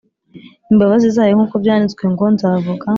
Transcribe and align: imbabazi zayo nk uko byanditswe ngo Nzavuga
imbabazi 0.71 1.07
zayo 1.15 1.31
nk 1.37 1.41
uko 1.45 1.55
byanditswe 1.63 2.03
ngo 2.11 2.25
Nzavuga 2.33 2.85